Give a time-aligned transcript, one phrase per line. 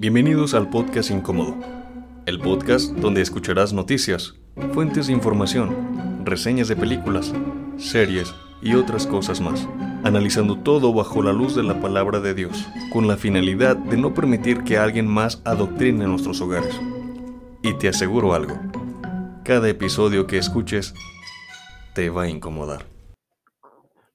[0.00, 1.58] Bienvenidos al podcast Incómodo,
[2.24, 4.34] el podcast donde escucharás noticias,
[4.72, 7.34] fuentes de información, reseñas de películas,
[7.76, 9.68] series y otras cosas más,
[10.02, 14.14] analizando todo bajo la luz de la palabra de Dios, con la finalidad de no
[14.14, 16.80] permitir que alguien más adoctrine nuestros hogares.
[17.62, 18.58] Y te aseguro algo,
[19.44, 20.94] cada episodio que escuches
[21.92, 22.89] te va a incomodar.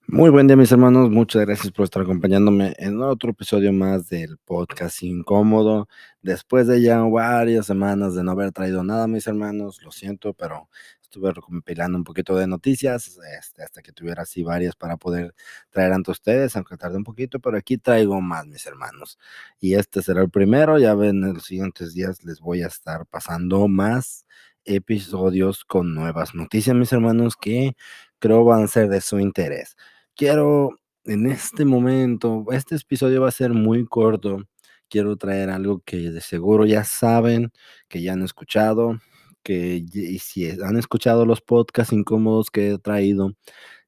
[0.08, 4.38] Muy buen día mis hermanos, muchas gracias por estar acompañándome en otro episodio más del
[4.38, 5.88] podcast incómodo.
[6.22, 10.70] Después de ya varias semanas de no haber traído nada mis hermanos, lo siento, pero
[11.02, 15.34] estuve recompilando un poquito de noticias este, hasta que tuviera así varias para poder
[15.72, 19.18] traer ante ustedes, aunque tarde un poquito, pero aquí traigo más mis hermanos.
[19.60, 23.08] Y este será el primero, ya ven, en los siguientes días les voy a estar
[23.08, 24.28] pasando más
[24.66, 27.76] episodios con nuevas noticias mis hermanos que
[28.20, 29.76] creo van a ser de su interés
[30.16, 34.44] quiero en este momento, este episodio va a ser muy corto.
[34.90, 37.52] Quiero traer algo que de seguro ya saben,
[37.88, 39.00] que ya han escuchado,
[39.44, 43.34] que y si han escuchado los podcasts incómodos que he traído,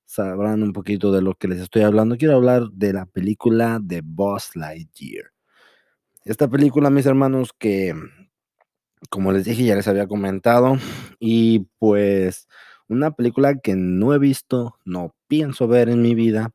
[0.06, 2.18] sabrán un poquito de lo que les estoy hablando.
[2.18, 5.32] Quiero hablar de la película de Boss Lightyear.
[6.26, 7.94] Esta película, mis hermanos, que
[9.10, 10.78] como les dije, ya les había comentado,
[11.20, 12.48] y pues
[12.88, 16.52] una película que no he visto, no pienso ver en mi vida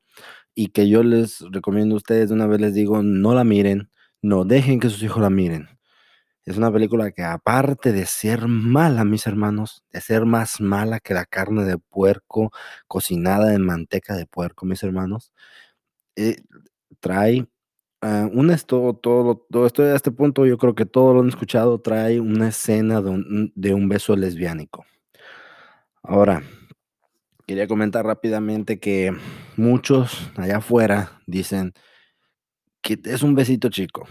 [0.54, 3.90] y que yo les recomiendo a ustedes, de una vez les digo, no la miren,
[4.22, 5.68] no dejen que sus hijos la miren.
[6.44, 11.14] Es una película que aparte de ser mala, mis hermanos, de ser más mala que
[11.14, 12.50] la carne de puerco
[12.88, 15.32] cocinada en manteca de puerco, mis hermanos,
[16.16, 16.42] eh,
[17.00, 17.46] trae
[18.02, 21.28] uh, un esto, todo, todo esto a este punto, yo creo que todos lo han
[21.28, 24.84] escuchado, trae una escena de un, de un beso lesbiánico.
[26.02, 26.42] Ahora,
[27.52, 29.14] quería comentar rápidamente que
[29.58, 31.74] muchos allá afuera dicen
[32.80, 34.08] que es un besito chico,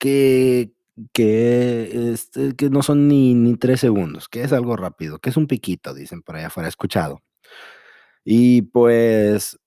[0.00, 0.72] que,
[1.14, 5.46] este, que no son ni, ni tres segundos, que es algo rápido, que es un
[5.46, 7.20] piquito, dicen por allá afuera, escuchado.
[8.24, 9.60] Y pues,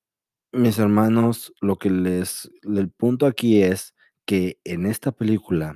[0.52, 3.96] mis hermanos, lo que les, el punto aquí es
[4.26, 5.74] que en esta película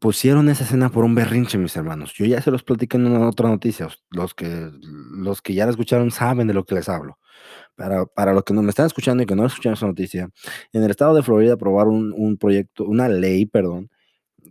[0.00, 2.12] pusieron esa escena por un berrinche, mis hermanos.
[2.14, 3.88] Yo ya se los platiqué en una otra noticia.
[4.10, 7.18] Los que, los que ya la escucharon saben de lo que les hablo.
[7.76, 10.28] Para, para los que no me están escuchando y que no escucharon esa noticia,
[10.72, 13.90] en el estado de Florida aprobaron un, un proyecto, una ley, perdón,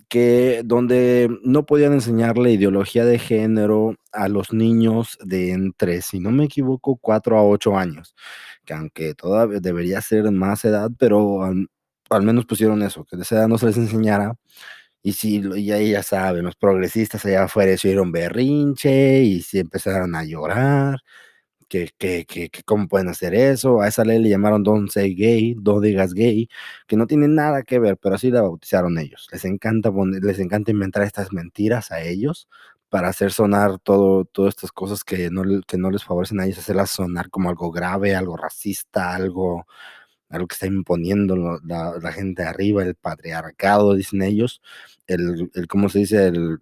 [0.09, 6.31] que donde no podían enseñarle ideología de género a los niños de entre, si no
[6.31, 8.15] me equivoco, 4 a 8 años,
[8.65, 11.69] que aunque todavía debería ser más edad, pero al,
[12.09, 14.35] al menos pusieron eso, que de esa edad no se les enseñara
[15.03, 20.15] y sí, y ahí ya saben, los progresistas allá afuera hicieron berrinche y sí empezaron
[20.15, 20.99] a llorar,
[21.69, 23.81] que, que, que, cómo pueden hacer eso.
[23.81, 26.49] A esa ley le llamaron Don't Say Gay, Don't Digas Gay,
[26.87, 29.27] que no tiene nada que ver, pero así la bautizaron ellos.
[29.31, 29.91] Les encanta,
[30.21, 32.49] les encanta inventar estas mentiras a ellos
[32.89, 36.59] para hacer sonar todo, todas estas cosas que no, que no les favorecen a ellos,
[36.59, 39.65] hacerlas sonar como algo grave, algo racista, algo
[40.31, 44.61] algo que está imponiendo la, gente arriba, el patriarcado, dicen ellos,
[45.07, 46.27] el, ¿cómo se dice?
[46.27, 46.59] El,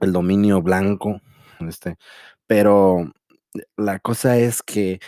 [0.00, 1.22] dominio blanco,
[1.60, 1.96] este,
[2.46, 3.12] pero
[3.76, 5.00] la cosa es que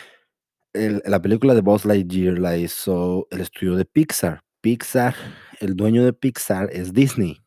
[0.77, 4.43] la película de Buzz Lightyear la hizo el estudio de Pixar.
[4.61, 5.15] Pixar,
[5.59, 7.43] el dueño de Pixar es Disney.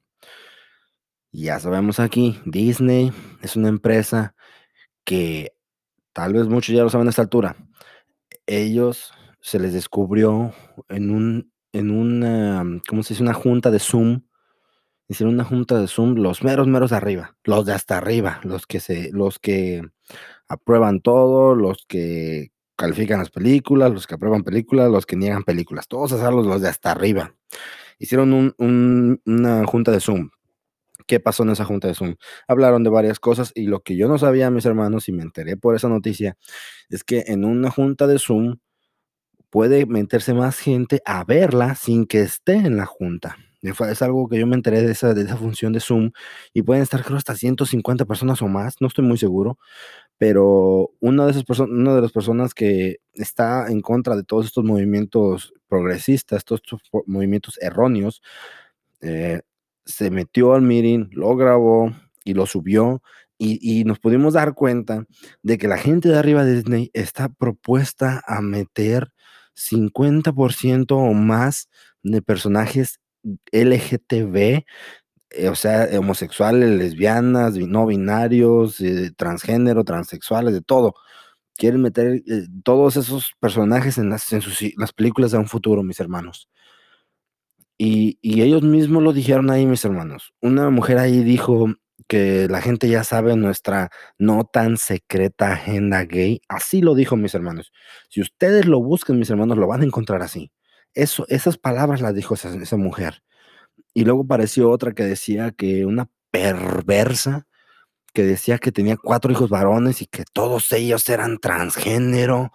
[1.32, 3.12] Ya sabemos aquí, Disney
[3.42, 4.34] es una empresa
[5.04, 5.52] que
[6.12, 7.56] tal vez muchos ya lo saben a esta altura.
[8.46, 10.52] Ellos se les descubrió
[10.88, 13.22] en un, en una, ¿cómo se dice?
[13.22, 14.22] Una junta de Zoom.
[15.08, 18.66] Hicieron una junta de Zoom, los meros, meros de arriba, los de hasta arriba, los
[18.66, 19.82] que se, los que
[20.48, 25.88] aprueban todo, los que califican las películas, los que aprueban películas, los que niegan películas,
[25.88, 27.34] todos esos los, de hasta arriba.
[27.98, 30.30] Hicieron un, un, una junta de Zoom.
[31.06, 32.14] ¿Qué pasó en esa junta de Zoom?
[32.46, 35.56] Hablaron de varias cosas y lo que yo no sabía, mis hermanos, y me enteré
[35.56, 36.36] por esa noticia,
[36.88, 38.58] es que en una junta de Zoom
[39.50, 43.36] puede meterse más gente a verla sin que esté en la junta.
[43.62, 46.12] Es algo que yo me enteré de esa, de esa función de Zoom
[46.54, 49.58] y pueden estar creo hasta 150 personas o más, no estoy muy seguro,
[50.16, 54.46] pero una de esas personas, una de las personas que está en contra de todos
[54.46, 58.22] estos movimientos progresistas, todos estos movimientos erróneos,
[59.02, 59.42] eh,
[59.84, 61.92] se metió al meeting, lo grabó
[62.24, 63.02] y lo subió
[63.36, 65.06] y, y, nos pudimos dar cuenta
[65.42, 69.12] de que la gente de arriba de Disney está propuesta a meter
[69.56, 71.68] 50% o más
[72.02, 73.00] de personajes
[73.52, 74.64] LGTB,
[75.30, 80.94] eh, o sea, homosexuales, lesbianas, no binarios, eh, transgénero, transexuales, de todo.
[81.56, 85.82] Quieren meter eh, todos esos personajes en, las, en sus, las películas de un futuro,
[85.82, 86.48] mis hermanos.
[87.78, 90.32] Y, y ellos mismos lo dijeron ahí, mis hermanos.
[90.40, 91.66] Una mujer ahí dijo
[92.10, 96.42] que la gente ya sabe nuestra no tan secreta agenda gay.
[96.48, 97.72] Así lo dijo, mis hermanos.
[98.08, 100.50] Si ustedes lo buscan, mis hermanos, lo van a encontrar así.
[100.92, 103.22] Eso, esas palabras las dijo esa, esa mujer.
[103.94, 107.46] Y luego apareció otra que decía que una perversa
[108.12, 112.50] que decía que tenía cuatro hijos varones y que todos ellos eran transgénero,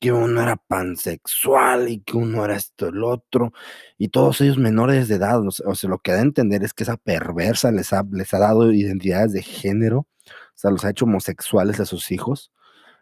[0.00, 3.52] que uno era pansexual y que uno era esto, el otro,
[3.98, 5.40] y todos ellos menores de edad.
[5.46, 8.38] O sea, lo que da a entender es que esa perversa les ha, les ha
[8.38, 10.06] dado identidades de género, o
[10.54, 12.52] sea, los ha hecho homosexuales a sus hijos.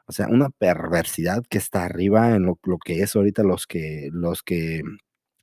[0.07, 4.09] O sea, una perversidad que está arriba en lo, lo que es ahorita los que,
[4.13, 4.83] los que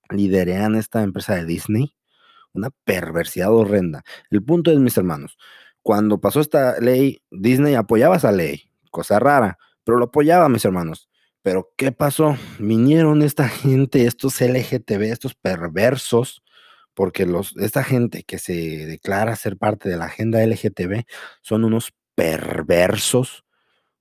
[0.09, 1.95] liderean esta empresa de Disney.
[2.53, 4.03] Una perversidad horrenda.
[4.29, 5.37] El punto es, mis hermanos,
[5.81, 11.09] cuando pasó esta ley, Disney apoyaba esa ley, cosa rara, pero lo apoyaba, mis hermanos.
[11.43, 12.37] Pero ¿qué pasó?
[12.59, 16.43] Vinieron esta gente, estos LGTB, estos perversos,
[16.95, 21.03] porque los, esta gente que se declara ser parte de la agenda LGTB
[21.41, 23.43] son unos perversos,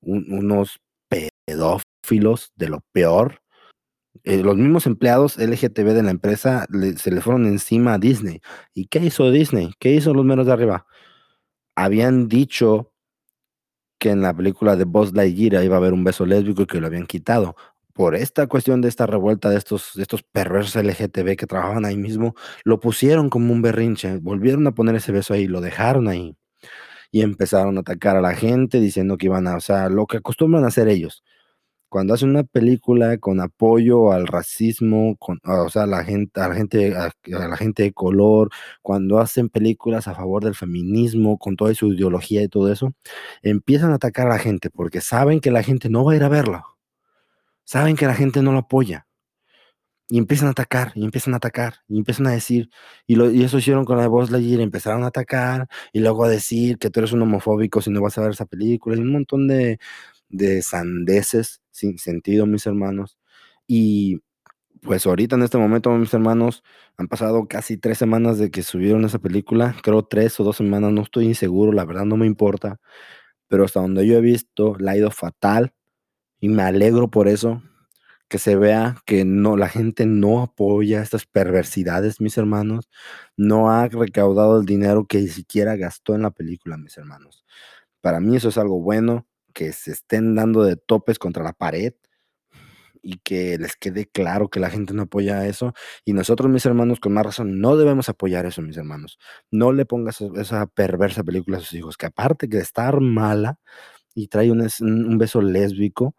[0.00, 3.42] un, unos pedófilos de lo peor.
[4.24, 6.66] Eh, los mismos empleados LGTB de la empresa
[6.96, 8.40] se le fueron encima a Disney.
[8.74, 9.74] ¿Y qué hizo Disney?
[9.78, 10.86] ¿Qué hizo los menos de arriba?
[11.74, 12.91] habían dicho
[14.02, 16.80] que en la película de Buzz Lightyear iba a haber un beso lésbico y que
[16.80, 17.54] lo habían quitado.
[17.92, 21.96] Por esta cuestión de esta revuelta de estos, de estos perversos LGTB que trabajaban ahí
[21.96, 22.34] mismo,
[22.64, 26.36] lo pusieron como un berrinche, volvieron a poner ese beso ahí, lo dejaron ahí.
[27.12, 30.16] Y empezaron a atacar a la gente diciendo que iban a, o sea, lo que
[30.16, 31.22] acostumbran a hacer ellos,
[31.92, 36.54] cuando hacen una película con apoyo al racismo, con, o sea, la gente, a la
[36.54, 38.48] gente, a, a la gente de color,
[38.80, 42.94] cuando hacen películas a favor del feminismo, con toda su ideología y todo eso,
[43.42, 46.24] empiezan a atacar a la gente porque saben que la gente no va a ir
[46.24, 46.64] a verla.
[47.64, 49.06] Saben que la gente no lo apoya.
[50.08, 52.68] Y empiezan a atacar, y empiezan a atacar, y empiezan a decir,
[53.06, 56.24] y, lo, y eso hicieron con la de Buzz Lightyear, empezaron a atacar, y luego
[56.24, 59.00] a decir que tú eres un homofóbico si no vas a ver esa película, y
[59.00, 59.78] un montón de,
[60.32, 63.18] de sandeces sin sentido, mis hermanos.
[63.68, 64.20] Y
[64.82, 66.64] pues ahorita en este momento, mis hermanos,
[66.98, 70.92] han pasado casi tres semanas de que subieron esa película, creo tres o dos semanas,
[70.92, 72.80] no estoy inseguro, la verdad no me importa,
[73.48, 75.74] pero hasta donde yo he visto, la ha ido fatal
[76.40, 77.62] y me alegro por eso,
[78.28, 82.88] que se vea que no, la gente no apoya estas perversidades, mis hermanos,
[83.36, 87.44] no ha recaudado el dinero que ni siquiera gastó en la película, mis hermanos.
[88.00, 91.94] Para mí eso es algo bueno, que se estén dando de topes contra la pared
[93.02, 95.74] y que les quede claro que la gente no apoya eso.
[96.04, 99.18] Y nosotros, mis hermanos, con más razón, no debemos apoyar eso, mis hermanos.
[99.50, 103.58] No le pongas esa perversa película a sus hijos, que aparte de estar mala
[104.14, 106.14] y trae un, beso lésbico,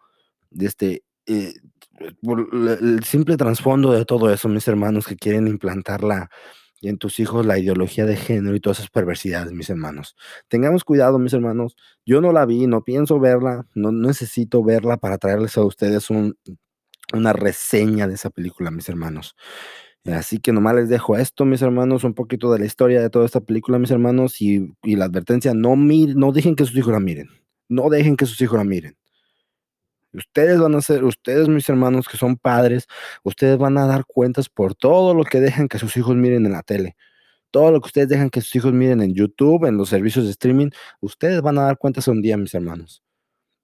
[0.50, 1.54] de este, eh,
[2.02, 6.30] el simple trasfondo de todo eso, mis hermanos, que quieren implantar la,
[6.84, 10.18] y en tus hijos la ideología de género y todas esas perversidades, mis hermanos.
[10.50, 11.78] Tengamos cuidado, mis hermanos.
[12.06, 16.38] Yo no la vi, no pienso verla, no necesito verla para traerles a ustedes un,
[17.14, 19.38] una reseña de esa película, mis hermanos.
[20.04, 23.26] Así que nomás les dejo esto, mis hermanos, un poquito de la historia de toda
[23.26, 26.92] esta película, mis hermanos, y, y la advertencia, no, mir, no dejen que sus hijos
[26.92, 27.30] la miren.
[27.70, 28.98] No dejen que sus hijos la miren.
[30.14, 32.88] Ustedes van a ser, ustedes mis hermanos que son padres,
[33.24, 36.52] ustedes van a dar cuentas por todo lo que dejan que sus hijos miren en
[36.52, 36.96] la tele.
[37.52, 40.32] Todo lo que ustedes dejan que sus hijos miren en YouTube, en los servicios de
[40.32, 40.70] streaming,
[41.02, 43.04] ustedes van a dar cuentas un día, mis hermanos.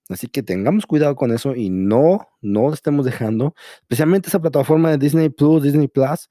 [0.10, 4.98] Así que tengamos cuidado con eso y no, no estemos dejando, especialmente esa plataforma de
[4.98, 6.30] Disney Plus, Disney Plus.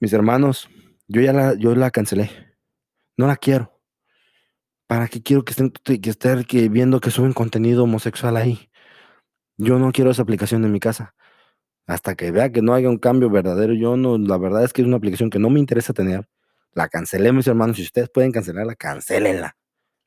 [0.00, 0.68] Mis hermanos,
[1.06, 2.30] yo ya la, yo la cancelé.
[3.16, 3.80] No la quiero.
[4.88, 8.65] ¿Para qué quiero que estén, que estén que viendo que suben contenido homosexual ahí?
[9.56, 11.14] Yo no quiero esa aplicación en mi casa.
[11.86, 14.82] Hasta que vea que no haya un cambio verdadero, yo no, la verdad es que
[14.82, 16.28] es una aplicación que no me interesa tener.
[16.72, 17.76] La cancelé, mis hermanos.
[17.76, 19.56] Si ustedes pueden cancelarla, cancélenla.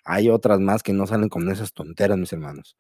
[0.03, 2.77] Hay otras más que no salen con esas tonteras, mis hermanos.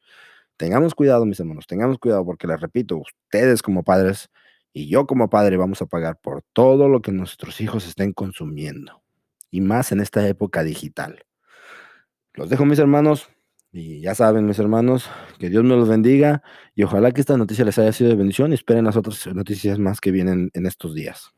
[0.57, 4.29] Tengamos cuidado, mis hermanos, tengamos cuidado porque les repito, ustedes como padres
[4.73, 9.01] y yo como padre vamos a pagar por todo lo que nuestros hijos estén consumiendo.
[9.51, 11.23] Y más en esta época digital.
[12.33, 13.29] Los dejo, mis hermanos.
[13.71, 16.41] Y ya saben, mis hermanos, que Dios me los bendiga
[16.75, 19.77] y ojalá que esta noticia les haya sido de bendición y esperen las otras noticias
[19.77, 21.33] más que vienen en estos días.